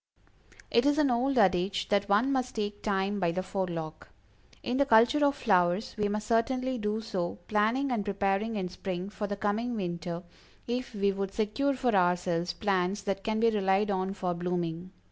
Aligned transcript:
It 0.71 0.87
is 0.87 0.97
an 0.97 1.11
old 1.11 1.37
adage 1.37 1.89
that 1.89 2.09
one 2.09 2.31
must 2.31 2.55
take 2.55 2.81
Time 2.81 3.19
by 3.19 3.31
the 3.31 3.43
forelock. 3.43 4.09
In 4.63 4.77
the 4.77 4.85
culture 4.87 5.23
of 5.23 5.35
flowers, 5.35 5.93
we 5.95 6.07
must 6.07 6.25
certainly 6.25 6.79
do 6.79 7.01
so, 7.01 7.37
planning 7.47 7.91
and 7.91 8.03
preparing 8.03 8.55
in 8.55 8.67
spring 8.67 9.11
for 9.11 9.27
the 9.27 9.37
coming 9.37 9.75
winter, 9.75 10.23
if 10.65 10.95
we 10.95 11.11
would 11.11 11.35
secure 11.35 11.75
for 11.75 11.93
ourselves 11.95 12.51
plants 12.51 13.03
that 13.03 13.23
can 13.23 13.39
be 13.39 13.51
relied 13.51 13.91
on 13.91 14.15
for 14.15 14.33
blooming. 14.33 14.91